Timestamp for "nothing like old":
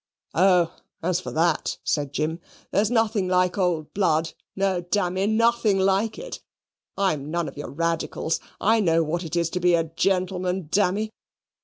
2.89-3.93